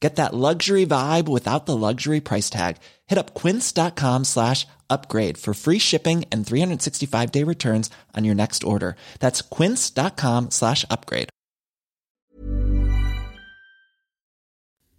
Get 0.00 0.16
that 0.16 0.34
luxury 0.34 0.84
vibe 0.84 1.26
without 1.26 1.64
the 1.64 1.76
luxury 1.76 2.20
price 2.20 2.50
tag. 2.50 2.76
Hit 3.06 3.18
up 3.18 3.34
quince.com 3.34 4.24
slash 4.24 4.66
upgrade 4.90 5.38
for 5.38 5.54
free 5.54 5.78
shipping 5.78 6.24
and 6.30 6.46
365 6.46 7.32
day 7.32 7.42
returns 7.44 7.90
on 8.14 8.24
your 8.24 8.34
next 8.34 8.62
order. 8.62 8.96
That's 9.20 9.40
quince.com 9.42 10.50
slash 10.50 10.84
upgrade. 10.90 11.30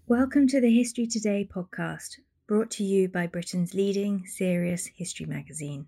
Welcome 0.07 0.47
to 0.47 0.61
the 0.61 0.73
History 0.73 1.05
Today 1.05 1.45
podcast, 1.53 2.15
brought 2.47 2.71
to 2.71 2.83
you 2.85 3.09
by 3.09 3.27
Britain's 3.27 3.73
leading 3.73 4.25
serious 4.25 4.87
history 4.95 5.25
magazine. 5.25 5.87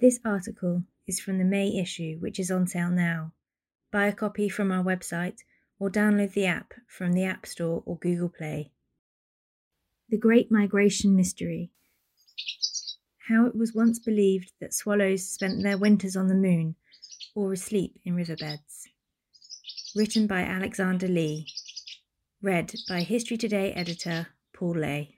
This 0.00 0.18
article 0.24 0.84
is 1.06 1.20
from 1.20 1.36
the 1.36 1.44
May 1.44 1.76
issue, 1.78 2.16
which 2.20 2.40
is 2.40 2.50
on 2.50 2.66
sale 2.66 2.88
now. 2.88 3.32
Buy 3.92 4.06
a 4.06 4.14
copy 4.14 4.48
from 4.48 4.72
our 4.72 4.82
website 4.82 5.40
or 5.80 5.90
download 5.90 6.34
the 6.34 6.46
app 6.46 6.74
from 6.86 7.14
the 7.14 7.24
App 7.24 7.46
Store 7.46 7.82
or 7.86 7.96
Google 7.96 8.28
Play. 8.28 8.70
The 10.10 10.18
Great 10.18 10.52
Migration 10.52 11.16
Mystery 11.16 11.70
How 13.28 13.46
it 13.46 13.56
was 13.56 13.74
once 13.74 13.98
believed 13.98 14.52
that 14.60 14.74
swallows 14.74 15.26
spent 15.26 15.62
their 15.62 15.78
winters 15.78 16.16
on 16.16 16.28
the 16.28 16.34
moon 16.34 16.76
or 17.34 17.52
asleep 17.52 17.98
in 18.04 18.14
riverbeds. 18.14 18.88
Written 19.96 20.26
by 20.26 20.42
Alexander 20.42 21.08
Lee. 21.08 21.46
Read 22.42 22.74
by 22.88 23.00
History 23.00 23.36
Today 23.36 23.72
editor 23.72 24.28
Paul 24.52 24.78
Lay. 24.78 25.14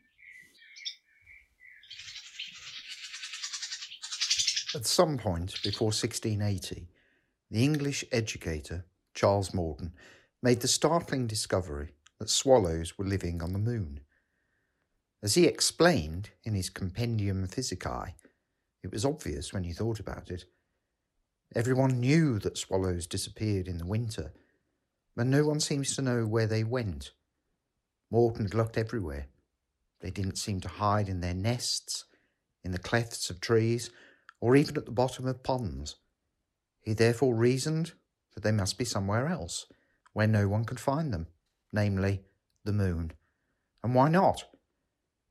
At 4.75 4.87
some 4.87 5.19
point 5.19 5.55
before 5.63 5.87
1680, 5.87 6.89
the 7.51 7.65
English 7.65 8.05
educator, 8.11 8.87
Charles 9.13 9.53
Morton, 9.53 9.93
made 10.43 10.61
the 10.61 10.69
startling 10.69 11.27
discovery 11.27 11.91
that 12.19 12.29
swallows 12.29 12.99
were 12.99 13.05
living 13.05 13.43
on 13.43 13.53
the 13.53 13.59
moon. 13.59 14.01
As 15.23 15.35
he 15.35 15.47
explained 15.47 16.31
in 16.45 16.55
his 16.55 16.69
Compendium 16.69 17.47
Physicae, 17.47 18.15
it 18.83 18.91
was 18.91 19.05
obvious 19.05 19.53
when 19.53 19.63
you 19.63 19.73
thought 19.73 20.01
about 20.01 20.31
it. 20.31 20.47
Everyone 21.55 22.01
knew 22.01 22.39
that 22.41 22.59
swallows 22.59 23.07
disappeared 23.07 23.69
in 23.69 23.79
the 23.79 23.87
winter, 23.87 24.33
but 25.15 25.27
no 25.27 25.45
one 25.45 25.61
seems 25.61 25.95
to 25.95 26.03
know 26.03 26.27
where 26.27 26.47
they 26.47 26.65
went. 26.65 27.13
Morton 28.11 28.49
looked 28.53 28.77
everywhere. 28.77 29.27
They 30.01 30.11
didn't 30.11 30.39
seem 30.39 30.61
to 30.63 30.69
hide 30.69 31.09
in 31.09 31.21
their 31.21 31.35
nests, 31.35 32.05
in 32.65 32.73
the 32.73 32.79
clefts 32.79 33.31
of 33.31 33.41
trees, 33.41 33.91
or 34.41 34.57
even 34.57 34.77
at 34.77 34.87
the 34.87 34.91
bottom 34.91 35.27
of 35.27 35.45
ponds. 35.45 35.97
He 36.81 36.95
therefore 36.95 37.35
reasoned 37.35 37.93
that 38.35 38.43
they 38.43 38.51
must 38.51 38.77
be 38.77 38.85
somewhere 38.85 39.29
else, 39.29 39.67
where 40.13 40.27
no 40.27 40.49
one 40.49 40.65
could 40.65 40.81
find 40.81 41.13
them, 41.13 41.27
namely 41.73 42.23
the 42.65 42.73
moon. 42.73 43.13
And 43.83 43.95
why 43.95 44.09
not? 44.09 44.45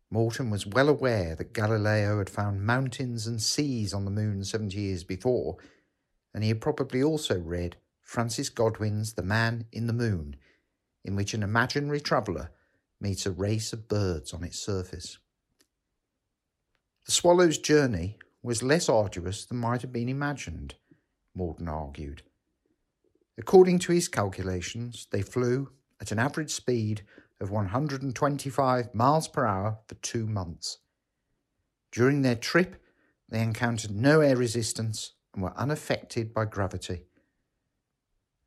Morton 0.10 0.50
was 0.50 0.68
well 0.68 0.90
aware 0.90 1.36
that 1.36 1.54
Galileo 1.54 2.18
had 2.18 2.30
found 2.30 2.66
mountains 2.66 3.28
and 3.28 3.42
seas 3.42 3.94
on 3.94 4.04
the 4.04 4.12
moon 4.12 4.44
seventy 4.44 4.82
years 4.82 5.04
before, 5.04 5.58
and 6.34 6.44
he 6.44 6.50
had 6.50 6.60
probably 6.62 7.02
also 7.02 7.40
read 7.40 7.78
Francis 8.02 8.50
Godwin's 8.50 9.14
The 9.14 9.24
Man 9.24 9.66
in 9.72 9.88
the 9.88 9.94
Moon, 9.94 10.36
in 11.06 11.16
which 11.16 11.34
an 11.34 11.44
imaginary 11.44 12.02
traveller 12.02 12.52
meets 13.00 13.26
a 13.26 13.32
race 13.32 13.72
of 13.72 13.88
birds 13.88 14.34
on 14.34 14.44
its 14.44 14.60
surface. 14.60 15.18
The 17.06 17.12
swallow's 17.14 17.58
journey 17.58 18.18
was 18.44 18.62
less 18.62 18.90
arduous 18.90 19.46
than 19.46 19.58
might 19.58 19.82
have 19.82 19.94
been 19.94 20.10
imagined, 20.10 20.76
Morton 21.34 21.70
argued. 21.70 22.24
According 23.42 23.80
to 23.80 23.92
his 23.92 24.08
calculations, 24.08 25.08
they 25.10 25.24
flew 25.24 25.72
at 26.00 26.12
an 26.12 26.20
average 26.20 26.52
speed 26.52 27.02
of 27.40 27.50
125 27.50 28.94
miles 28.94 29.28
per 29.28 29.48
hour 29.48 29.80
for 29.88 29.96
two 29.96 30.28
months. 30.28 30.78
During 31.92 32.22
their 32.22 32.36
trip, 32.36 32.76
they 33.28 33.42
encountered 33.42 33.90
no 33.90 34.22
air 34.22 34.38
resistance 34.38 35.14
and 35.34 35.42
were 35.42 35.58
unaffected 35.58 36.36
by 36.36 36.46
gravity. 36.46 37.08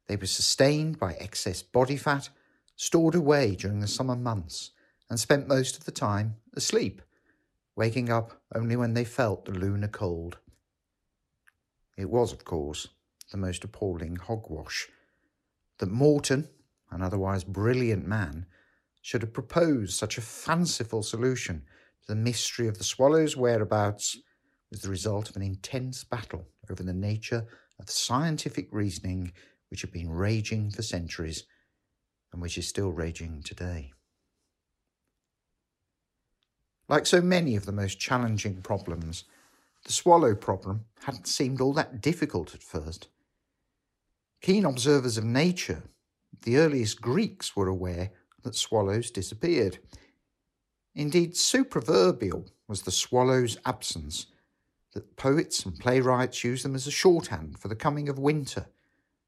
They 0.06 0.14
were 0.14 0.26
sustained 0.26 1.00
by 1.00 1.14
excess 1.14 1.60
body 1.60 1.96
fat 1.96 2.28
stored 2.76 3.16
away 3.16 3.56
during 3.56 3.80
the 3.80 3.88
summer 3.88 4.14
months 4.14 4.70
and 5.10 5.18
spent 5.18 5.48
most 5.48 5.76
of 5.76 5.86
the 5.86 5.90
time 5.90 6.36
asleep, 6.54 7.02
waking 7.74 8.10
up 8.10 8.40
only 8.54 8.76
when 8.76 8.94
they 8.94 9.04
felt 9.04 9.44
the 9.44 9.50
lunar 9.50 9.88
cold. 9.88 10.38
It 11.96 12.08
was, 12.08 12.32
of 12.32 12.44
course, 12.44 12.86
the 13.34 13.38
most 13.38 13.64
appalling 13.64 14.14
hogwash 14.14 14.86
that 15.80 15.90
Morton, 15.90 16.48
an 16.92 17.02
otherwise 17.02 17.42
brilliant 17.42 18.06
man, 18.06 18.46
should 19.02 19.22
have 19.22 19.32
proposed 19.32 19.94
such 19.94 20.16
a 20.16 20.20
fanciful 20.20 21.02
solution 21.02 21.64
to 22.00 22.06
the 22.06 22.14
mystery 22.14 22.68
of 22.68 22.78
the 22.78 22.84
swallow's 22.84 23.36
whereabouts 23.36 24.18
was 24.70 24.82
the 24.82 24.88
result 24.88 25.28
of 25.28 25.34
an 25.34 25.42
intense 25.42 26.04
battle 26.04 26.46
over 26.70 26.84
the 26.84 26.94
nature 26.94 27.44
of 27.80 27.86
the 27.86 27.92
scientific 27.92 28.68
reasoning 28.70 29.32
which 29.68 29.80
had 29.80 29.90
been 29.90 30.12
raging 30.12 30.70
for 30.70 30.82
centuries 30.82 31.42
and 32.32 32.40
which 32.40 32.56
is 32.56 32.68
still 32.68 32.92
raging 32.92 33.42
today. 33.42 33.90
Like 36.88 37.04
so 37.04 37.20
many 37.20 37.56
of 37.56 37.66
the 37.66 37.72
most 37.72 37.98
challenging 37.98 38.62
problems, 38.62 39.24
the 39.84 39.92
swallow 39.92 40.36
problem 40.36 40.84
hadn't 41.02 41.26
seemed 41.26 41.60
all 41.60 41.72
that 41.72 42.00
difficult 42.00 42.54
at 42.54 42.62
first. 42.62 43.08
Keen 44.44 44.66
observers 44.66 45.16
of 45.16 45.24
nature, 45.24 45.84
the 46.42 46.58
earliest 46.58 47.00
Greeks 47.00 47.56
were 47.56 47.66
aware 47.66 48.10
that 48.42 48.54
swallows 48.54 49.10
disappeared. 49.10 49.78
Indeed, 50.94 51.34
so 51.34 51.64
proverbial 51.64 52.50
was 52.68 52.82
the 52.82 52.90
swallow's 52.90 53.56
absence 53.64 54.26
that 54.92 55.16
poets 55.16 55.64
and 55.64 55.78
playwrights 55.78 56.44
used 56.44 56.62
them 56.62 56.74
as 56.74 56.86
a 56.86 56.90
shorthand 56.90 57.58
for 57.58 57.68
the 57.68 57.74
coming 57.74 58.06
of 58.10 58.18
winter 58.18 58.66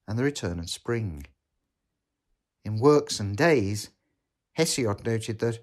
and 0.06 0.19
the 0.19 0.22
return 0.22 0.59
of 0.59 0.69
spring. 0.69 1.25
In 2.62 2.78
Works 2.78 3.19
and 3.19 3.38
Days, 3.38 3.88
Hesiod 4.59 5.06
noted 5.06 5.38
that 5.38 5.60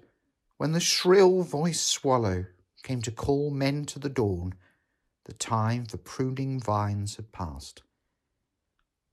when 0.56 0.72
the 0.72 0.80
shrill 0.80 1.42
voiced 1.42 1.86
swallow 1.86 2.46
came 2.82 3.02
to 3.02 3.12
call 3.12 3.52
men 3.52 3.84
to 3.84 4.00
the 4.00 4.08
dawn, 4.08 4.54
the 5.26 5.32
time 5.32 5.86
for 5.86 5.98
pruning 5.98 6.58
vines 6.58 7.14
had 7.14 7.30
passed. 7.30 7.83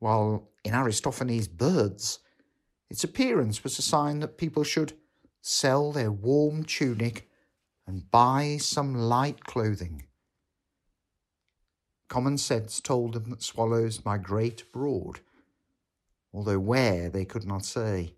While 0.01 0.49
in 0.63 0.73
Aristophanes' 0.73 1.47
Birds, 1.47 2.17
its 2.89 3.03
appearance 3.03 3.63
was 3.63 3.77
a 3.77 3.83
sign 3.83 4.19
that 4.21 4.39
people 4.39 4.63
should 4.63 4.93
sell 5.43 5.91
their 5.91 6.11
warm 6.11 6.63
tunic 6.63 7.29
and 7.85 8.09
buy 8.09 8.57
some 8.59 8.95
light 8.95 9.43
clothing. 9.43 10.07
Common 12.07 12.39
sense 12.39 12.81
told 12.81 13.13
them 13.13 13.29
that 13.29 13.43
swallows 13.43 14.03
migrate 14.03 14.63
abroad, 14.63 15.19
although 16.33 16.59
where 16.59 17.07
they 17.07 17.23
could 17.23 17.45
not 17.45 17.63
say. 17.63 18.15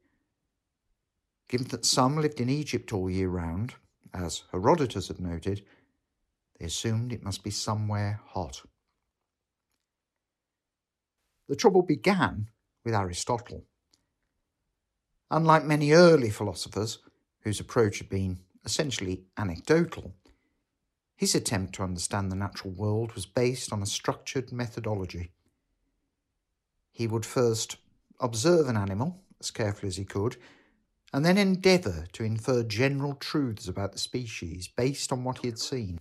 Given 1.50 1.68
that 1.68 1.83
some 1.83 2.15
lived 2.15 2.39
in 2.39 2.50
Egypt 2.50 2.94
all 2.94 3.09
year 3.09 3.27
round, 3.27 3.75
as 4.13 4.44
Herodotus 4.53 5.09
had 5.09 5.19
noted, 5.19 5.65
they 6.57 6.65
assumed 6.65 7.12
it 7.12 7.24
must 7.24 7.44
be 7.44 7.51
somewhere 7.51 8.21
hot. 8.27 8.62
The 11.48 11.56
trouble 11.56 11.81
began 11.81 12.50
with 12.86 12.94
Aristotle. 12.94 13.66
Unlike 15.30 15.66
many 15.66 15.92
early 15.92 16.30
philosophers, 16.30 17.00
whose 17.42 17.60
approach 17.60 17.98
had 17.98 18.10
been 18.10 18.40
essentially 18.63 19.25
anecdotal, 19.38 20.16
his 21.16 21.36
attempt 21.36 21.74
to 21.75 21.84
understand 21.84 22.31
the 22.31 22.36
natural 22.36 22.74
world 22.74 23.13
was 23.13 23.25
based 23.25 23.72
on 23.74 23.81
a 23.81 23.86
structured 23.86 24.51
methodology. 24.51 25.31
He 26.92 27.07
would 27.07 27.25
first 27.25 27.78
observe 28.19 28.68
an 28.68 28.78
animal 28.78 29.22
as 29.39 29.51
carefully 29.51 29.88
as 29.88 29.98
he 29.98 30.06
could, 30.06 30.38
and 31.12 31.25
then 31.25 31.38
endeavour 31.38 32.06
to 32.13 32.24
infer 32.24 32.63
general 32.63 33.13
truths 33.16 33.68
about 33.68 33.92
the 33.92 34.00
species 34.00 34.68
based 34.68 35.12
on 35.12 35.24
what 35.24 35.39
he 35.39 35.48
had 35.48 35.60
seen. 35.60 36.00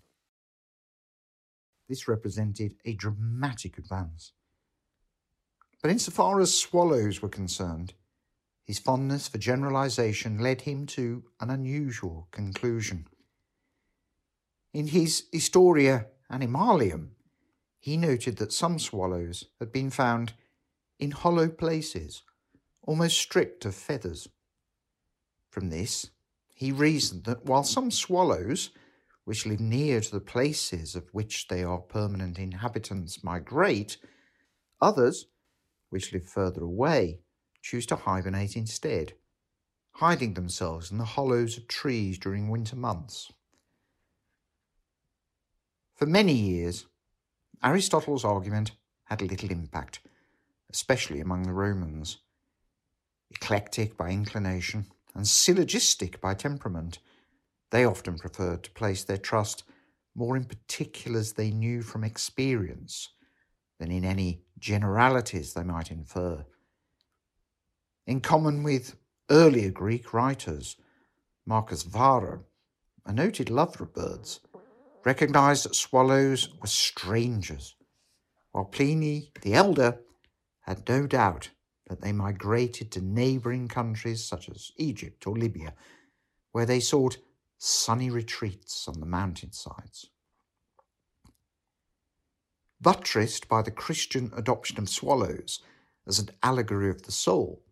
This 1.88 2.08
represented 2.08 2.76
a 2.84 2.94
dramatic 2.94 3.76
advance. 3.76 4.32
But 5.82 5.90
insofar 5.90 6.40
as 6.40 6.56
swallows 6.56 7.20
were 7.20 7.28
concerned, 7.28 7.94
his 8.64 8.78
fondness 8.78 9.26
for 9.26 9.38
generalization 9.38 10.38
led 10.38 10.62
him 10.62 10.86
to 10.86 11.24
an 11.40 11.50
unusual 11.50 12.28
conclusion. 12.30 13.08
In 14.72 14.86
his 14.86 15.24
Historia 15.32 16.06
Animalium, 16.30 17.10
he 17.80 17.96
noted 17.96 18.36
that 18.36 18.52
some 18.52 18.78
swallows 18.78 19.46
had 19.58 19.72
been 19.72 19.90
found 19.90 20.34
in 21.00 21.10
hollow 21.10 21.48
places, 21.48 22.22
almost 22.82 23.18
stripped 23.18 23.64
of 23.64 23.74
feathers. 23.74 24.28
From 25.50 25.68
this, 25.68 26.10
he 26.54 26.70
reasoned 26.70 27.24
that 27.24 27.44
while 27.44 27.64
some 27.64 27.90
swallows, 27.90 28.70
which 29.24 29.46
live 29.46 29.58
near 29.58 30.00
to 30.00 30.12
the 30.12 30.20
places 30.20 30.94
of 30.94 31.12
which 31.12 31.48
they 31.48 31.64
are 31.64 31.78
permanent 31.78 32.38
inhabitants, 32.38 33.24
migrate, 33.24 33.96
others, 34.80 35.26
which 35.92 36.10
live 36.10 36.24
further 36.24 36.62
away, 36.62 37.20
choose 37.60 37.84
to 37.84 37.94
hibernate 37.94 38.56
instead, 38.56 39.12
hiding 39.96 40.32
themselves 40.32 40.90
in 40.90 40.96
the 40.96 41.04
hollows 41.04 41.58
of 41.58 41.68
trees 41.68 42.18
during 42.18 42.48
winter 42.48 42.74
months. 42.74 43.30
For 45.94 46.06
many 46.06 46.32
years, 46.32 46.86
Aristotle's 47.62 48.24
argument 48.24 48.72
had 49.04 49.20
little 49.20 49.50
impact, 49.50 50.00
especially 50.72 51.20
among 51.20 51.42
the 51.42 51.52
Romans. 51.52 52.18
Eclectic 53.30 53.94
by 53.94 54.08
inclination 54.08 54.86
and 55.14 55.28
syllogistic 55.28 56.22
by 56.22 56.32
temperament, 56.32 57.00
they 57.70 57.84
often 57.84 58.16
preferred 58.16 58.62
to 58.62 58.70
place 58.70 59.04
their 59.04 59.18
trust 59.18 59.64
more 60.14 60.38
in 60.38 60.46
particulars 60.46 61.34
they 61.34 61.50
knew 61.50 61.82
from 61.82 62.02
experience 62.02 63.10
than 63.82 63.90
in 63.90 64.04
any 64.04 64.40
generalities 64.60 65.54
they 65.54 65.64
might 65.64 65.90
infer. 65.90 66.46
In 68.06 68.20
common 68.20 68.62
with 68.62 68.94
earlier 69.28 69.72
Greek 69.72 70.14
writers, 70.14 70.76
Marcus 71.44 71.82
Varro, 71.82 72.44
a 73.04 73.12
noted 73.12 73.50
lover 73.50 73.82
of 73.82 73.92
birds, 73.92 74.38
recognized 75.04 75.64
that 75.64 75.74
swallows 75.74 76.48
were 76.60 76.68
strangers, 76.68 77.74
while 78.52 78.66
Pliny 78.66 79.32
the 79.40 79.54
Elder 79.54 79.98
had 80.60 80.88
no 80.88 81.08
doubt 81.08 81.50
that 81.88 82.02
they 82.02 82.12
migrated 82.12 82.92
to 82.92 83.00
neighboring 83.00 83.66
countries 83.66 84.22
such 84.22 84.48
as 84.48 84.70
Egypt 84.76 85.26
or 85.26 85.36
Libya, 85.36 85.74
where 86.52 86.66
they 86.66 86.78
sought 86.78 87.18
sunny 87.58 88.10
retreats 88.10 88.86
on 88.86 89.00
the 89.00 89.06
mountainsides. 89.06 90.08
Buttressed 92.82 93.48
by 93.48 93.62
the 93.62 93.70
Christian 93.70 94.32
adoption 94.36 94.76
of 94.78 94.88
swallows 94.88 95.60
as 96.04 96.18
an 96.18 96.30
allegory 96.42 96.90
of 96.90 97.02
the 97.02 97.12
soul, 97.12 97.62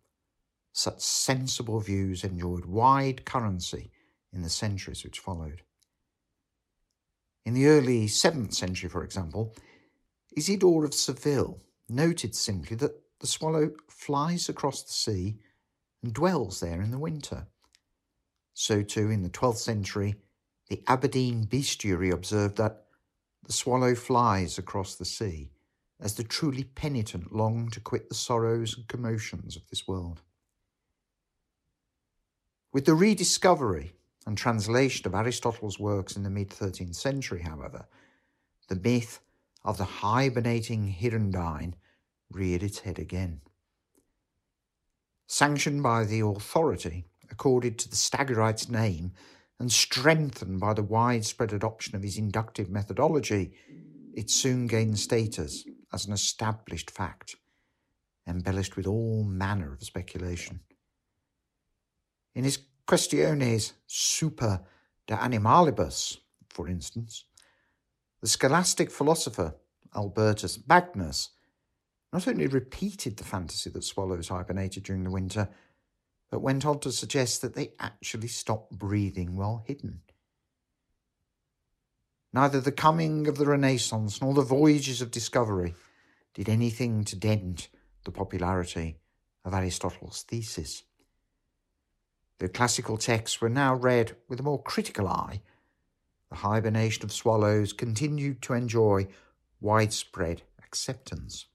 such 0.71 1.01
sensible 1.01 1.81
views 1.81 2.23
enjoyed 2.23 2.65
wide 2.65 3.25
currency 3.25 3.91
in 4.31 4.41
the 4.41 4.49
centuries 4.49 5.03
which 5.03 5.19
followed. 5.19 5.63
In 7.45 7.53
the 7.53 7.67
early 7.67 8.07
7th 8.07 8.53
century, 8.53 8.89
for 8.89 9.03
example, 9.03 9.53
Isidore 10.37 10.85
of 10.85 10.93
Seville 10.93 11.59
noted 11.89 12.33
simply 12.33 12.77
that 12.77 13.01
the 13.19 13.27
swallow 13.27 13.71
flies 13.89 14.47
across 14.47 14.81
the 14.83 14.93
sea 14.93 15.39
and 16.01 16.13
dwells 16.13 16.61
there 16.61 16.81
in 16.81 16.91
the 16.91 16.97
winter. 16.97 17.47
So, 18.53 18.81
too, 18.81 19.09
in 19.09 19.23
the 19.23 19.29
12th 19.29 19.57
century, 19.57 20.15
the 20.69 20.81
Aberdeen 20.87 21.47
Bestiary 21.47 22.13
observed 22.13 22.55
that 22.57 22.80
the 23.45 23.53
swallow 23.53 23.95
flies 23.95 24.57
across 24.57 24.95
the 24.95 25.05
sea 25.05 25.51
as 25.99 26.15
the 26.15 26.23
truly 26.23 26.63
penitent 26.63 27.33
long 27.33 27.69
to 27.69 27.79
quit 27.79 28.09
the 28.09 28.15
sorrows 28.15 28.75
and 28.75 28.87
commotions 28.87 29.55
of 29.55 29.67
this 29.69 29.87
world. 29.87 30.21
With 32.73 32.85
the 32.85 32.95
rediscovery 32.95 33.93
and 34.25 34.37
translation 34.37 35.05
of 35.05 35.13
Aristotle's 35.13 35.79
works 35.79 36.15
in 36.15 36.23
the 36.23 36.29
mid 36.29 36.49
13th 36.49 36.95
century, 36.95 37.41
however, 37.41 37.85
the 38.67 38.75
myth 38.75 39.19
of 39.63 39.77
the 39.77 39.83
hibernating 39.83 40.95
hirundine 40.99 41.73
reared 42.31 42.63
its 42.63 42.79
head 42.79 42.97
again. 42.97 43.41
Sanctioned 45.27 45.83
by 45.83 46.03
the 46.03 46.21
authority 46.21 47.05
accorded 47.29 47.77
to 47.79 47.89
the 47.89 47.95
Stagirite's 47.95 48.69
name 48.69 49.11
and 49.61 49.71
strengthened 49.71 50.59
by 50.59 50.73
the 50.73 50.81
widespread 50.81 51.53
adoption 51.53 51.95
of 51.95 52.01
his 52.01 52.17
inductive 52.17 52.71
methodology, 52.71 53.53
it 54.15 54.27
soon 54.27 54.65
gained 54.65 54.97
status 54.97 55.63
as 55.93 56.07
an 56.07 56.13
established 56.13 56.89
fact, 56.89 57.35
embellished 58.27 58.75
with 58.75 58.87
all 58.87 59.23
manner 59.23 59.71
of 59.71 59.83
speculation. 59.83 60.61
In 62.33 62.43
his 62.43 62.57
Questiones 62.87 63.73
super 63.85 64.61
de 65.05 65.13
animalibus, 65.13 66.17
for 66.49 66.67
instance, 66.67 67.25
the 68.19 68.27
scholastic 68.27 68.89
philosopher 68.89 69.53
Albertus 69.95 70.57
Magnus 70.67 71.29
not 72.11 72.27
only 72.27 72.47
repeated 72.47 73.15
the 73.15 73.23
fantasy 73.23 73.69
that 73.69 73.83
swallows 73.83 74.29
hibernated 74.29 74.81
during 74.81 75.03
the 75.03 75.11
winter, 75.11 75.47
but 76.31 76.41
went 76.41 76.65
on 76.65 76.79
to 76.79 76.91
suggest 76.91 77.41
that 77.41 77.53
they 77.53 77.73
actually 77.77 78.29
stopped 78.29 78.71
breathing 78.71 79.35
while 79.35 79.63
hidden. 79.67 79.99
Neither 82.33 82.61
the 82.61 82.71
coming 82.71 83.27
of 83.27 83.37
the 83.37 83.45
Renaissance 83.45 84.21
nor 84.21 84.33
the 84.33 84.41
voyages 84.41 85.01
of 85.01 85.11
discovery 85.11 85.75
did 86.33 86.47
anything 86.47 87.03
to 87.03 87.17
dent 87.17 87.67
the 88.05 88.11
popularity 88.11 88.97
of 89.43 89.53
Aristotle's 89.53 90.23
thesis. 90.23 90.83
The 92.39 92.47
classical 92.47 92.97
texts 92.97 93.41
were 93.41 93.49
now 93.49 93.75
read 93.75 94.15
with 94.29 94.39
a 94.39 94.43
more 94.43 94.63
critical 94.63 95.07
eye. 95.07 95.41
The 96.29 96.37
hibernation 96.37 97.03
of 97.03 97.11
swallows 97.11 97.73
continued 97.73 98.41
to 98.43 98.53
enjoy 98.53 99.09
widespread 99.59 100.43
acceptance. 100.63 101.47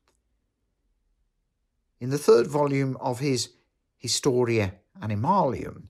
In 1.99 2.11
the 2.11 2.19
third 2.19 2.47
volume 2.47 2.99
of 3.01 3.21
his 3.21 3.49
Historia 3.99 4.75
Animalium, 5.01 5.89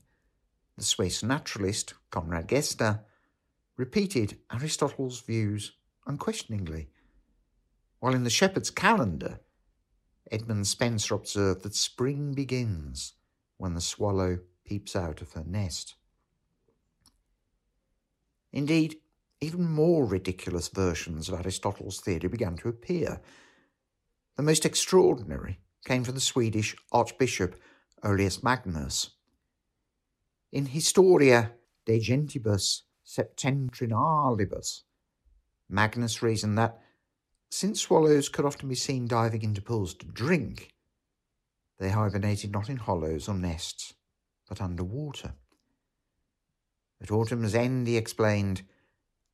the 0.76 0.84
Swiss 0.84 1.22
naturalist 1.22 1.94
Conrad 2.10 2.48
Gesner 2.48 3.00
repeated 3.76 4.38
Aristotle's 4.52 5.20
views 5.20 5.72
unquestioningly, 6.06 6.88
while 8.00 8.14
in 8.14 8.24
the 8.24 8.30
Shepherd's 8.30 8.70
Calendar, 8.70 9.40
Edmund 10.30 10.66
Spenser 10.66 11.14
observed 11.14 11.62
that 11.62 11.74
spring 11.74 12.32
begins 12.32 13.14
when 13.56 13.74
the 13.74 13.80
swallow 13.80 14.38
peeps 14.64 14.96
out 14.96 15.20
of 15.20 15.32
her 15.32 15.44
nest. 15.46 15.94
Indeed, 18.52 18.96
even 19.40 19.68
more 19.68 20.04
ridiculous 20.04 20.68
versions 20.68 21.28
of 21.28 21.38
Aristotle's 21.40 22.00
theory 22.00 22.28
began 22.28 22.56
to 22.56 22.68
appear. 22.68 23.20
The 24.36 24.42
most 24.42 24.64
extraordinary 24.64 25.60
came 25.84 26.04
from 26.04 26.14
the 26.14 26.20
Swedish 26.20 26.74
Archbishop 26.90 27.56
Olaus 28.06 28.40
Magnus. 28.40 29.10
In 30.52 30.66
Historia 30.66 31.54
de 31.84 31.98
Gentibus 31.98 32.84
Septentrionalibus, 33.04 34.82
Magnus 35.68 36.22
reasoned 36.22 36.56
that 36.56 36.80
since 37.50 37.80
swallows 37.80 38.28
could 38.28 38.44
often 38.44 38.68
be 38.68 38.76
seen 38.76 39.08
diving 39.08 39.42
into 39.42 39.60
pools 39.60 39.92
to 39.94 40.06
drink, 40.06 40.72
they 41.78 41.90
hibernated 41.90 42.52
not 42.52 42.68
in 42.68 42.76
hollows 42.76 43.28
or 43.28 43.34
nests, 43.34 43.94
but 44.48 44.60
underwater. 44.60 45.34
At 47.02 47.10
autumn's 47.10 47.56
end, 47.56 47.88
he 47.88 47.96
explained, 47.96 48.62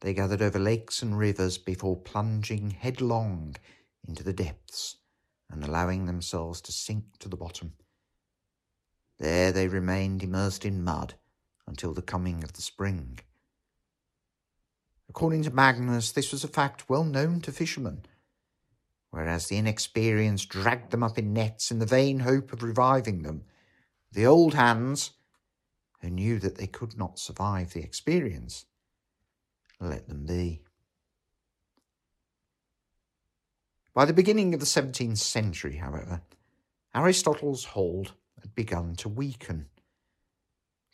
they 0.01 0.15
gathered 0.15 0.41
over 0.41 0.59
lakes 0.59 1.03
and 1.03 1.19
rivers 1.19 1.59
before 1.59 2.01
plunging 2.01 2.71
headlong 2.71 3.55
into 4.09 4.25
the 4.25 4.33
depths 4.33 4.97
and 5.51 5.63
allowing 5.63 6.07
themselves 6.07 6.63
to 6.63 6.73
sink 6.73 7.19
to 7.19 7.29
the 7.29 7.37
bottom. 7.37 7.75
There 9.23 9.53
they 9.53 9.69
remained 9.69 10.25
immersed 10.25 10.65
in 10.65 10.83
mud 10.83 11.15
until 11.69 11.95
the 11.95 12.03
coming 12.03 12.43
of 12.43 12.55
the 12.55 12.61
spring. 12.61 13.21
According 15.09 15.45
to 15.45 15.53
Magnus, 15.53 16.11
this 16.11 16.33
was 16.33 16.43
a 16.43 16.49
fact 16.49 16.91
well 16.91 17.05
known 17.05 17.41
to 17.43 17.53
fishermen, 17.53 18.05
whereas 19.13 19.47
the 19.47 19.59
inexperienced 19.59 20.49
dragged 20.49 20.91
them 20.91 21.05
up 21.05 21.19
in 21.19 21.33
nets 21.33 21.71
in 21.71 21.79
the 21.79 21.87
vain 21.87 22.19
hope 22.19 22.53
of 22.53 22.65
reviving 22.65 23.23
them 23.23 23.45
the 24.11 24.27
old 24.27 24.55
hands, 24.55 25.13
who 26.01 26.11
knew 26.11 26.41
that 26.41 26.57
they 26.57 26.67
could 26.67 26.99
not 26.99 27.21
survive 27.21 27.75
the 27.75 27.83
experience, 27.85 28.65
let 29.79 30.09
them 30.09 30.27
be. 30.27 30.63
By 33.95 34.05
the 34.05 34.13
beginning 34.13 34.53
of 34.53 34.59
the 34.59 34.67
17th 34.67 35.19
century, 35.19 35.77
however, 35.77 36.23
Aristotle's 36.93 37.67
hold 37.67 38.15
had 38.43 38.55
begun 38.55 38.95
to 38.97 39.09
weaken. 39.09 39.67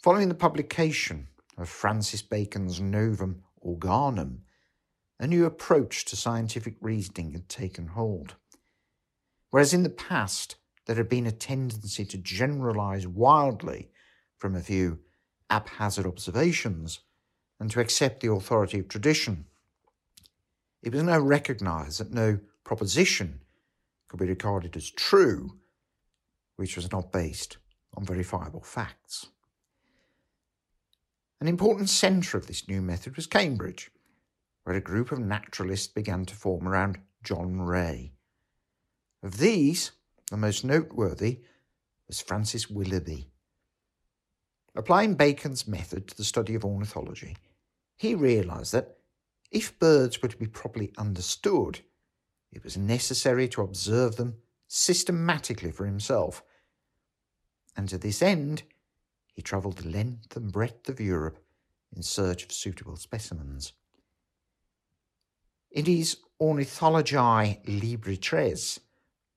Following 0.03 0.29
the 0.29 0.35
publication 0.35 1.29
of 1.57 1.69
Francis 1.69 2.23
Bacon's 2.23 2.81
Novum 2.81 3.43
Organum, 3.61 4.43
a 5.19 5.27
new 5.27 5.45
approach 5.45 6.05
to 6.05 6.17
scientific 6.17 6.77
reasoning 6.81 7.33
had 7.33 7.49
taken 7.49 7.89
hold. 7.89 8.37
Whereas 9.51 9.75
in 9.75 9.83
the 9.83 9.91
past 9.91 10.57
there 10.87 10.97
had 10.97 11.09
been 11.09 11.27
a 11.27 11.33
tendency 11.33 12.05
to 12.05 12.19
generalize 12.19 13.07
wildly 13.07 13.91
from 14.37 14.55
a 14.55 14.61
few 14.61 15.01
haphazard 15.51 16.07
observations 16.07 17.01
and 17.59 17.71
to 17.71 17.81
accept 17.81 18.21
the 18.21 18.31
authority 18.31 18.79
of 18.79 18.89
tradition, 18.89 19.47
it 20.83 20.93
was 20.93 21.03
now 21.03 21.19
recognized 21.19 21.99
that 21.99 22.13
no 22.13 22.39
proposition 22.63 23.41
could 24.07 24.21
be 24.21 24.27
regarded 24.27 24.77
as 24.77 24.91
true 24.91 25.59
which 26.59 26.75
was 26.75 26.91
not 26.91 27.13
based 27.13 27.57
on 27.97 28.05
verifiable 28.05 28.61
facts. 28.61 29.29
An 31.41 31.47
important 31.47 31.89
centre 31.89 32.37
of 32.37 32.49
this 32.49 32.67
new 32.69 32.83
method 32.83 33.15
was 33.15 33.29
Cambridge, 33.29 33.93
where 34.65 34.75
a 34.75 34.81
group 34.81 35.13
of 35.13 35.21
naturalists 35.21 35.87
began 35.87 36.25
to 36.25 36.35
form 36.35 36.67
around 36.67 36.99
John 37.23 37.61
Ray. 37.61 38.13
Of 39.23 39.39
these, 39.39 39.93
the 40.33 40.37
most 40.37 40.65
noteworthy 40.65 41.43
was 42.09 42.21
Francis 42.21 42.69
Willoughby. 42.69 43.29
Applying 44.75 45.15
Bacon's 45.15 45.69
method 45.69 46.09
to 46.09 46.17
the 46.17 46.25
study 46.25 46.57
of 46.57 46.65
ornithology, 46.65 47.37
he 47.97 48.17
realised 48.17 48.73
that 48.73 48.97
if 49.53 49.79
birds 49.79 50.21
were 50.21 50.29
to 50.29 50.37
be 50.37 50.47
properly 50.47 50.93
understood, 50.99 51.83
it 52.51 52.65
was 52.65 52.77
necessary 52.77 53.47
to 53.49 53.63
observe 53.63 54.17
them 54.17 54.39
systematically 54.67 55.71
for 55.71 55.87
himself. 55.87 56.43
And 57.79 57.89
to 57.91 57.97
this 57.97 58.23
end, 58.23 58.65
he 59.33 59.41
travelled 59.41 59.79
the 59.79 59.89
length 59.89 60.35
and 60.35 60.51
breadth 60.51 60.89
of 60.89 60.99
Europe 60.99 61.39
in 61.95 62.03
search 62.03 62.43
of 62.43 62.51
suitable 62.51 62.97
specimens. 62.97 63.73
In 65.71 65.85
his 65.85 66.17
Ornithologiae 66.41 67.61
Libri 67.69 68.17
Tres, 68.17 68.81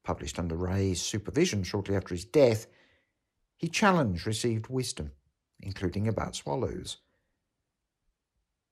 published 0.03 0.39
under 0.39 0.55
Ray's 0.55 0.99
supervision 0.99 1.61
shortly 1.63 1.95
after 1.95 2.15
his 2.15 2.25
death, 2.25 2.65
he 3.57 3.67
challenged 3.67 4.25
received 4.25 4.69
wisdom, 4.69 5.11
including 5.59 6.07
about 6.07 6.35
swallows. 6.35 6.97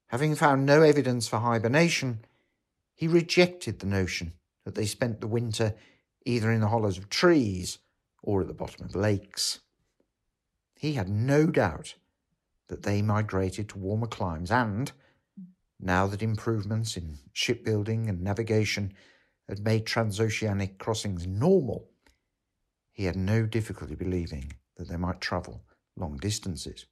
Having 0.08 0.34
found 0.34 0.66
no 0.66 0.82
evidence 0.82 1.28
for 1.28 1.38
hibernation, 1.38 2.24
he 2.96 3.06
rejected 3.06 3.78
the 3.78 3.86
notion 3.86 4.32
that 4.64 4.74
they 4.74 4.86
spent 4.86 5.20
the 5.20 5.28
winter 5.28 5.76
either 6.24 6.50
in 6.50 6.60
the 6.60 6.68
hollows 6.68 6.98
of 6.98 7.08
trees 7.08 7.78
or 8.22 8.40
at 8.40 8.48
the 8.48 8.54
bottom 8.54 8.84
of 8.84 8.94
lakes. 8.94 9.60
He 10.74 10.94
had 10.94 11.08
no 11.08 11.46
doubt 11.46 11.94
that 12.68 12.82
they 12.82 13.02
migrated 13.02 13.68
to 13.68 13.78
warmer 13.78 14.06
climes, 14.06 14.50
and 14.50 14.92
now 15.78 16.06
that 16.06 16.22
improvements 16.22 16.96
in 16.96 17.18
shipbuilding 17.32 18.08
and 18.08 18.22
navigation 18.22 18.92
had 19.48 19.64
made 19.64 19.84
transoceanic 19.84 20.78
crossings 20.78 21.26
normal, 21.26 21.90
he 22.92 23.04
had 23.04 23.16
no 23.16 23.46
difficulty 23.46 23.94
believing 23.94 24.52
that 24.76 24.88
they 24.88 24.96
might 24.96 25.20
travel 25.20 25.64
long 25.96 26.16
distances. 26.16 26.86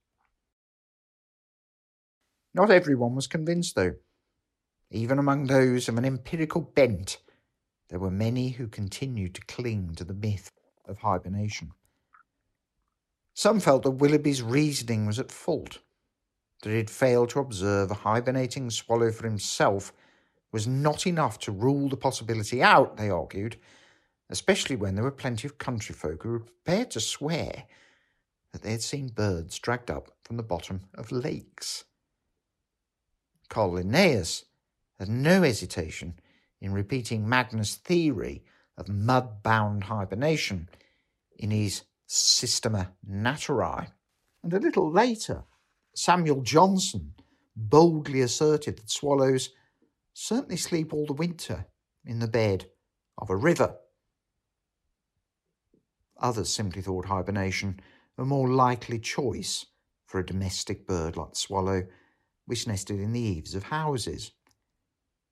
Not 2.55 2.71
everyone 2.71 3.15
was 3.15 3.27
convinced, 3.27 3.77
though. 3.77 3.95
Even 4.91 5.19
among 5.19 5.47
those 5.47 5.89
of 5.89 5.99
an 5.99 6.05
empirical 6.05 6.63
bent, 6.63 7.19
there 7.91 7.99
were 7.99 8.11
many 8.11 8.51
who 8.51 8.69
continued 8.69 9.35
to 9.35 9.43
cling 9.43 9.95
to 9.97 10.05
the 10.05 10.15
myth 10.15 10.51
of 10.89 10.99
hibernation. 10.99 11.73
Some 13.35 13.61
felt 13.61 13.85
that 13.85 13.93
Willoughby's 13.93 14.43
reasoning 14.43 15.07
was 15.07 15.19
at 15.19 15.31
fault, 15.31 15.79
that 16.63 16.71
he 16.71 16.77
had 16.77 16.91
failed 16.91 17.31
to 17.31 17.41
observe 17.41 17.91
a 17.91 17.95
hibernating 17.95 18.71
swallow 18.71 19.13
for 19.13 19.27
himself 19.27 19.93
was 20.51 20.67
not 20.67 21.07
enough 21.07 21.39
to 21.41 21.53
rule 21.53 21.89
the 21.89 21.97
possibility 21.97 22.63
out, 22.63 22.97
they 22.97 23.11
argued, 23.11 23.57
especially 24.31 24.77
when 24.77 24.95
there 24.95 25.05
were 25.05 25.11
plenty 25.11 25.47
of 25.47 25.59
country 25.59 25.95
folk 25.95 26.23
who 26.23 26.31
were 26.31 26.41
prepared 26.41 26.91
to 26.91 27.01
swear 27.01 27.65
that 28.53 28.63
they 28.63 28.73
had 28.73 28.83
seen 28.83 29.09
birds 29.09 29.59
dragged 29.59 29.91
up 29.91 30.11
from 30.25 30.37
the 30.37 30.43
bottom 30.43 30.81
of 30.95 31.13
lakes. 31.13 31.85
Carl 33.49 33.73
Linnaeus 33.73 34.45
had 34.99 35.09
no 35.09 35.43
hesitation 35.43 36.19
in 36.61 36.73
repeating 36.73 37.29
Magnus' 37.29 37.77
theory 37.77 38.43
of 38.79 38.89
mud 38.89 39.43
bound 39.43 39.85
hibernation 39.85 40.69
in 41.37 41.51
his 41.51 41.83
Systema 42.07 42.93
Naturae. 43.07 43.89
And 44.43 44.55
a 44.55 44.61
little 44.61 44.91
later, 44.91 45.45
Samuel 45.95 46.41
Johnson 46.41 47.15
boldly 47.55 48.21
asserted 48.23 48.79
that 48.79 48.91
swallows 48.91 49.51
certainly 50.15 50.57
sleep 50.57 50.95
all 50.95 51.07
the 51.07 51.13
winter 51.13 51.67
in 52.07 52.21
the 52.21 52.29
bed 52.29 52.67
of 53.19 53.29
a 53.29 53.37
river. 53.37 53.77
Others 56.21 56.49
simply 56.49 56.81
thought 56.81 57.07
hibernation 57.07 57.81
a 58.17 58.25
more 58.25 58.49
likely 58.49 58.99
choice 58.99 59.67
for 60.07 60.19
a 60.19 60.27
domestic 60.27 60.87
bird 60.87 61.17
like 61.17 61.31
the 61.31 61.37
swallow, 61.37 61.87
which 62.47 62.67
nested 62.67 62.99
in 62.99 63.13
the 63.13 63.21
eaves 63.21 63.55
of 63.55 63.65
houses 63.65 64.33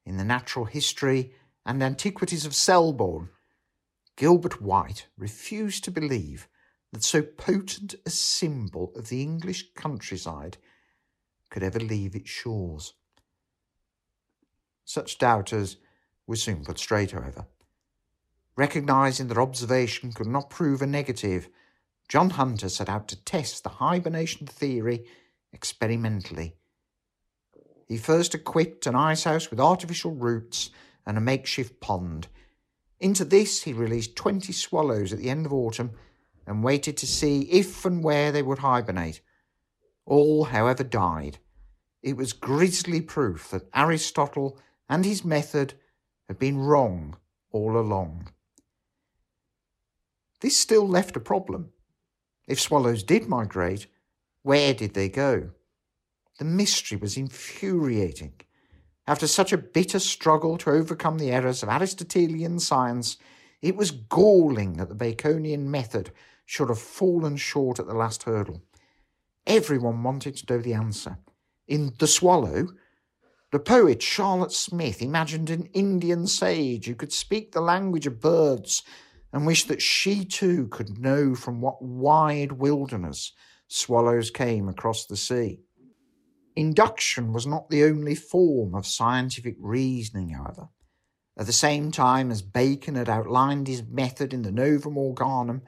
in 0.04 0.16
the 0.16 0.24
natural 0.24 0.64
history 0.66 1.32
and 1.64 1.82
antiquities 1.82 2.46
of 2.46 2.54
Selborne, 2.54 3.28
Gilbert 4.16 4.60
White 4.60 5.06
refused 5.16 5.84
to 5.84 5.90
believe 5.90 6.48
that 6.92 7.04
so 7.04 7.22
potent 7.22 7.94
a 8.04 8.10
symbol 8.10 8.92
of 8.96 9.08
the 9.08 9.22
English 9.22 9.72
countryside 9.74 10.56
could 11.50 11.62
ever 11.62 11.78
leave 11.78 12.16
its 12.16 12.30
shores. 12.30 12.94
Such 14.84 15.18
doubters 15.18 15.76
were 16.26 16.36
soon 16.36 16.64
put 16.64 16.78
straight, 16.78 17.12
however. 17.12 17.46
Recognizing 18.56 19.28
that 19.28 19.38
observation 19.38 20.12
could 20.12 20.26
not 20.26 20.48
prove 20.48 20.80
a 20.80 20.86
negative, 20.86 21.48
John 22.08 22.30
Hunter 22.30 22.68
set 22.68 22.88
out 22.88 23.08
to 23.08 23.22
test 23.24 23.62
the 23.62 23.68
hibernation 23.68 24.46
theory 24.46 25.04
experimentally 25.52 26.56
he 27.86 27.96
first 27.96 28.34
equipped 28.34 28.86
an 28.86 28.94
icehouse 28.94 29.50
with 29.50 29.60
artificial 29.60 30.12
roots 30.12 30.70
and 31.06 31.16
a 31.16 31.20
makeshift 31.20 31.80
pond. 31.80 32.26
Into 33.00 33.24
this 33.24 33.62
he 33.62 33.72
released 33.72 34.16
20 34.16 34.52
swallows 34.52 35.12
at 35.12 35.18
the 35.18 35.30
end 35.30 35.46
of 35.46 35.52
autumn 35.52 35.92
and 36.46 36.64
waited 36.64 36.96
to 36.98 37.06
see 37.06 37.42
if 37.42 37.84
and 37.84 38.02
where 38.02 38.32
they 38.32 38.42
would 38.42 38.58
hibernate. 38.58 39.20
All, 40.04 40.44
however, 40.44 40.84
died. 40.84 41.38
It 42.02 42.16
was 42.16 42.32
grisly 42.32 43.00
proof 43.00 43.50
that 43.50 43.68
Aristotle 43.74 44.58
and 44.88 45.04
his 45.04 45.24
method 45.24 45.74
had 46.28 46.38
been 46.38 46.58
wrong 46.58 47.16
all 47.50 47.76
along. 47.76 48.28
This 50.40 50.56
still 50.56 50.86
left 50.86 51.16
a 51.16 51.20
problem. 51.20 51.70
If 52.46 52.60
swallows 52.60 53.02
did 53.02 53.26
migrate, 53.26 53.86
where 54.42 54.74
did 54.74 54.94
they 54.94 55.08
go? 55.08 55.50
The 56.38 56.44
mystery 56.44 56.98
was 56.98 57.16
infuriating. 57.16 58.34
After 59.06 59.26
such 59.26 59.52
a 59.52 59.58
bitter 59.58 60.00
struggle 60.00 60.58
to 60.58 60.70
overcome 60.70 61.18
the 61.18 61.30
errors 61.30 61.62
of 61.62 61.68
Aristotelian 61.68 62.58
science, 62.58 63.18
it 63.62 63.76
was 63.76 63.92
galling 63.92 64.74
that 64.74 64.88
the 64.88 64.94
Baconian 64.96 65.70
method 65.70 66.10
should 66.44 66.68
have 66.68 66.78
fallen 66.78 67.36
short 67.36 67.78
at 67.78 67.86
the 67.86 67.94
last 67.94 68.24
hurdle. 68.24 68.62
Everyone 69.46 70.02
wanted 70.02 70.36
to 70.36 70.52
know 70.52 70.60
the 70.60 70.74
answer. 70.74 71.18
In 71.68 71.92
The 71.98 72.06
Swallow, 72.06 72.68
the 73.52 73.60
poet 73.60 74.02
Charlotte 74.02 74.52
Smith 74.52 75.00
imagined 75.00 75.50
an 75.50 75.66
Indian 75.66 76.26
sage 76.26 76.86
who 76.86 76.94
could 76.96 77.12
speak 77.12 77.52
the 77.52 77.60
language 77.60 78.06
of 78.06 78.20
birds 78.20 78.82
and 79.32 79.46
wished 79.46 79.68
that 79.68 79.82
she 79.82 80.24
too 80.24 80.66
could 80.68 80.98
know 80.98 81.34
from 81.34 81.60
what 81.60 81.82
wide 81.82 82.52
wilderness 82.52 83.32
swallows 83.68 84.30
came 84.30 84.68
across 84.68 85.06
the 85.06 85.16
sea. 85.16 85.60
Induction 86.56 87.34
was 87.34 87.46
not 87.46 87.68
the 87.68 87.84
only 87.84 88.14
form 88.14 88.74
of 88.74 88.86
scientific 88.86 89.56
reasoning, 89.60 90.30
however. 90.30 90.70
At 91.36 91.44
the 91.44 91.52
same 91.52 91.90
time 91.90 92.30
as 92.30 92.40
Bacon 92.40 92.94
had 92.94 93.10
outlined 93.10 93.68
his 93.68 93.82
method 93.82 94.32
in 94.32 94.40
the 94.40 94.50
Novum 94.50 94.96
Organum, 94.96 95.60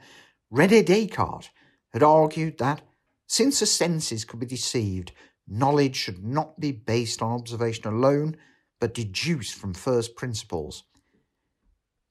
Rene 0.49 0.81
Descartes 0.81 1.51
had 1.93 2.01
argued 2.01 2.57
that, 2.57 2.81
since 3.27 3.59
the 3.59 3.67
senses 3.67 4.25
could 4.25 4.39
be 4.39 4.47
deceived, 4.47 5.11
knowledge 5.47 5.95
should 5.95 6.23
not 6.23 6.59
be 6.59 6.71
based 6.71 7.21
on 7.21 7.33
observation 7.33 7.85
alone, 7.85 8.35
but 8.79 8.95
deduced 8.95 9.53
from 9.53 9.75
first 9.75 10.15
principles. 10.15 10.85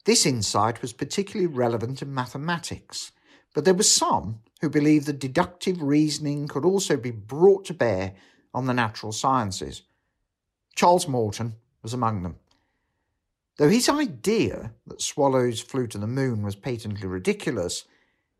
This 0.05 0.25
insight 0.25 0.81
was 0.81 0.93
particularly 0.93 1.53
relevant 1.53 2.01
in 2.01 2.15
mathematics, 2.15 3.11
but 3.55 3.65
there 3.65 3.75
were 3.75 3.83
some 3.83 4.39
who 4.61 4.71
believed 4.71 5.07
that 5.07 5.19
deductive 5.19 5.83
reasoning 5.83 6.47
could 6.47 6.65
also 6.65 6.97
be 6.97 7.11
brought 7.11 7.65
to 7.65 7.75
bear 7.75 8.15
on 8.59 8.67
the 8.67 8.75
natural 8.75 9.12
sciences. 9.12 9.83
Charles 10.75 11.07
Morton 11.07 11.55
was 11.81 11.95
among 11.95 12.25
them. 12.25 12.35
Though 13.57 13.69
his 13.69 13.88
idea 13.88 14.73
that 14.88 15.00
swallows 15.00 15.61
flew 15.61 15.87
to 15.87 15.99
the 15.99 16.09
moon 16.09 16.43
was 16.43 16.57
patently 16.57 17.07
ridiculous, 17.07 17.85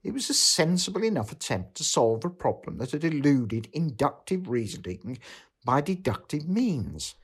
it 0.02 0.12
was 0.12 0.28
a 0.28 0.34
sensible 0.34 1.04
enough 1.04 1.30
attempt 1.30 1.76
to 1.76 1.84
solve 1.84 2.25
a 2.25 2.30
problem 2.30 2.78
that 2.78 2.90
had 2.90 3.04
eluded 3.04 3.68
inductive 3.72 4.48
reasoning 4.48 5.20
by 5.64 5.80
deductive 5.80 6.48
means. 6.48 7.14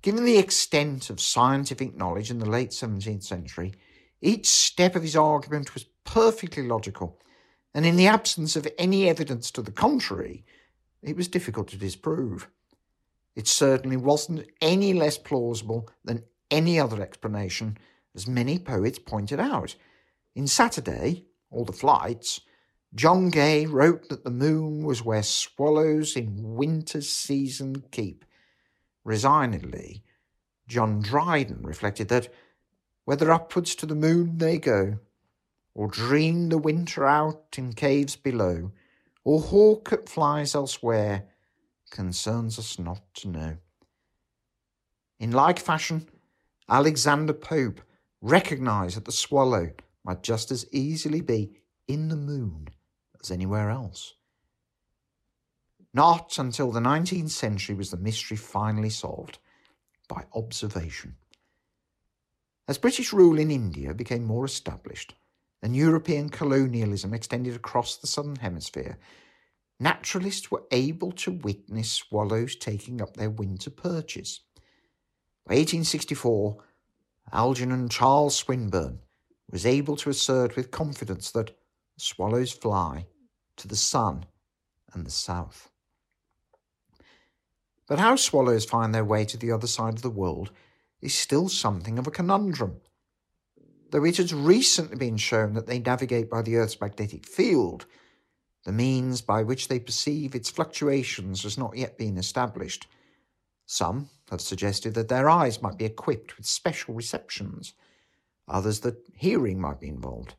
Given 0.00 0.24
the 0.24 0.38
extent 0.38 1.10
of 1.10 1.20
scientific 1.20 1.96
knowledge 1.96 2.30
in 2.30 2.38
the 2.38 2.48
late 2.48 2.70
17th 2.70 3.24
century, 3.24 3.72
each 4.22 4.46
step 4.46 4.94
of 4.94 5.02
his 5.02 5.16
argument 5.16 5.74
was 5.74 5.86
perfectly 6.04 6.62
logical, 6.62 7.20
and 7.74 7.84
in 7.84 7.96
the 7.96 8.06
absence 8.06 8.54
of 8.54 8.68
any 8.78 9.08
evidence 9.08 9.50
to 9.50 9.62
the 9.62 9.72
contrary, 9.72 10.44
it 11.04 11.16
was 11.16 11.28
difficult 11.28 11.68
to 11.68 11.76
disprove. 11.76 12.48
It 13.36 13.46
certainly 13.46 13.96
wasn't 13.96 14.46
any 14.60 14.92
less 14.92 15.18
plausible 15.18 15.90
than 16.04 16.24
any 16.50 16.78
other 16.78 17.02
explanation, 17.02 17.78
as 18.14 18.26
many 18.26 18.58
poets 18.58 18.98
pointed 18.98 19.40
out. 19.40 19.74
In 20.34 20.46
Saturday, 20.46 21.26
or 21.50 21.64
The 21.64 21.72
Flights, 21.72 22.40
John 22.94 23.28
Gay 23.28 23.66
wrote 23.66 24.08
that 24.08 24.24
the 24.24 24.30
moon 24.30 24.84
was 24.84 25.04
where 25.04 25.22
swallows 25.22 26.16
in 26.16 26.54
winter's 26.54 27.08
season 27.08 27.84
keep. 27.90 28.24
Resignedly, 29.02 30.04
John 30.68 31.02
Dryden 31.02 31.62
reflected 31.62 32.08
that 32.08 32.32
whether 33.04 33.30
upwards 33.30 33.74
to 33.76 33.86
the 33.86 33.96
moon 33.96 34.38
they 34.38 34.58
go, 34.58 35.00
or 35.74 35.88
dream 35.88 36.48
the 36.48 36.58
winter 36.58 37.04
out 37.04 37.46
in 37.58 37.72
caves 37.72 38.16
below, 38.16 38.70
or 39.24 39.40
hawk 39.40 39.92
at 39.92 40.08
flies 40.08 40.54
elsewhere, 40.54 41.24
concerns 41.90 42.58
us 42.58 42.78
not 42.78 43.02
to 43.14 43.28
know. 43.28 43.56
In 45.18 45.32
like 45.32 45.58
fashion, 45.58 46.08
Alexander 46.68 47.32
Pope 47.32 47.80
recognized 48.20 48.96
that 48.96 49.04
the 49.04 49.12
swallow 49.12 49.70
might 50.04 50.22
just 50.22 50.50
as 50.50 50.66
easily 50.72 51.20
be 51.20 51.52
in 51.88 52.08
the 52.08 52.16
moon 52.16 52.68
as 53.22 53.30
anywhere 53.30 53.70
else. 53.70 54.14
Not 55.94 56.38
until 56.38 56.72
the 56.72 56.80
19th 56.80 57.30
century 57.30 57.74
was 57.74 57.90
the 57.90 57.96
mystery 57.96 58.36
finally 58.36 58.90
solved 58.90 59.38
by 60.08 60.24
observation. 60.34 61.16
As 62.66 62.78
British 62.78 63.12
rule 63.12 63.38
in 63.38 63.50
India 63.50 63.94
became 63.94 64.24
more 64.24 64.44
established 64.44 65.14
and 65.64 65.74
European 65.74 66.28
colonialism 66.28 67.14
extended 67.14 67.56
across 67.56 67.96
the 67.96 68.06
southern 68.06 68.36
hemisphere, 68.36 68.98
naturalists 69.80 70.50
were 70.50 70.64
able 70.70 71.10
to 71.10 71.32
witness 71.32 71.90
swallows 71.90 72.54
taking 72.54 73.00
up 73.00 73.16
their 73.16 73.30
winter 73.30 73.70
perches. 73.70 74.42
By 75.46 75.54
1864, 75.54 76.62
Algernon 77.32 77.88
Charles 77.88 78.36
Swinburne 78.36 78.98
was 79.50 79.64
able 79.64 79.96
to 79.96 80.10
assert 80.10 80.54
with 80.54 80.70
confidence 80.70 81.30
that 81.30 81.56
swallows 81.96 82.52
fly 82.52 83.06
to 83.56 83.66
the 83.66 83.74
sun 83.74 84.26
and 84.92 85.06
the 85.06 85.10
south. 85.10 85.70
But 87.86 88.00
how 88.00 88.16
swallows 88.16 88.66
find 88.66 88.94
their 88.94 89.04
way 89.04 89.24
to 89.24 89.38
the 89.38 89.50
other 89.50 89.66
side 89.66 89.94
of 89.94 90.02
the 90.02 90.10
world 90.10 90.50
is 91.00 91.14
still 91.14 91.48
something 91.48 91.98
of 91.98 92.06
a 92.06 92.10
conundrum. 92.10 92.82
Though 93.94 94.02
it 94.02 94.16
has 94.16 94.34
recently 94.34 94.96
been 94.96 95.16
shown 95.16 95.52
that 95.52 95.68
they 95.68 95.78
navigate 95.78 96.28
by 96.28 96.42
the 96.42 96.56
Earth's 96.56 96.80
magnetic 96.80 97.24
field, 97.24 97.86
the 98.64 98.72
means 98.72 99.20
by 99.20 99.44
which 99.44 99.68
they 99.68 99.78
perceive 99.78 100.34
its 100.34 100.50
fluctuations 100.50 101.44
has 101.44 101.56
not 101.56 101.76
yet 101.76 101.96
been 101.96 102.18
established. 102.18 102.88
Some 103.66 104.10
have 104.32 104.40
suggested 104.40 104.94
that 104.94 105.06
their 105.06 105.30
eyes 105.30 105.62
might 105.62 105.78
be 105.78 105.84
equipped 105.84 106.36
with 106.36 106.44
special 106.44 106.92
receptions, 106.92 107.74
others 108.48 108.80
that 108.80 108.96
hearing 109.14 109.60
might 109.60 109.78
be 109.78 109.86
involved. 109.86 110.34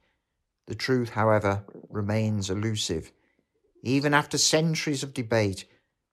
The 0.67 0.75
truth, 0.75 1.11
however, 1.11 1.63
remains 1.87 2.49
elusive. 2.49 3.13
Even 3.83 4.13
after 4.13 4.37
centuries 4.37 5.01
of 5.01 5.13
debate, 5.13 5.63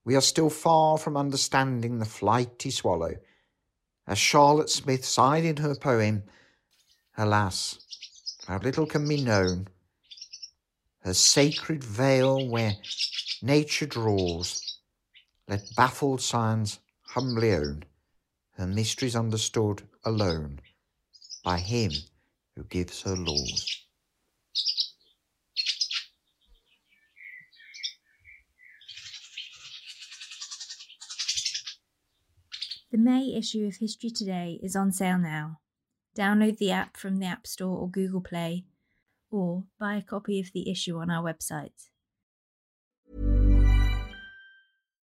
we 0.04 0.14
are 0.14 0.20
still 0.20 0.48
far 0.48 0.96
from 0.96 1.16
understanding 1.16 1.98
the 1.98 2.04
flighty 2.04 2.70
swallow. 2.70 3.16
As 4.06 4.18
Charlotte 4.18 4.70
Smith 4.70 5.04
sighed 5.04 5.44
in 5.44 5.56
her 5.56 5.74
poem, 5.74 6.22
Alas, 7.16 7.78
how 8.46 8.58
little 8.58 8.86
can 8.86 9.06
be 9.06 9.22
known 9.22 9.68
her 11.00 11.14
sacred 11.14 11.82
veil 11.82 12.48
where 12.48 12.76
nature 13.42 13.86
draws. 13.86 14.78
Let 15.48 15.74
baffled 15.76 16.20
science 16.22 16.78
humbly 17.08 17.52
own 17.52 17.84
her 18.52 18.66
mysteries 18.66 19.16
understood 19.16 19.82
alone 20.04 20.60
by 21.44 21.58
him 21.58 21.90
who 22.54 22.64
gives 22.64 23.02
her 23.02 23.16
laws. 23.16 23.84
The 32.92 32.98
May 32.98 33.34
issue 33.34 33.66
of 33.66 33.76
History 33.76 34.10
Today 34.10 34.60
is 34.62 34.76
on 34.76 34.92
sale 34.92 35.18
now. 35.18 35.61
Download 36.16 36.58
the 36.58 36.70
app 36.70 36.96
from 36.96 37.18
the 37.18 37.26
App 37.26 37.46
Store 37.46 37.78
or 37.78 37.88
Google 37.88 38.20
Play 38.20 38.64
or 39.30 39.64
buy 39.78 39.96
a 39.96 40.02
copy 40.02 40.40
of 40.40 40.52
the 40.52 40.70
issue 40.70 40.98
on 40.98 41.10
our 41.10 41.22
website. 41.24 41.90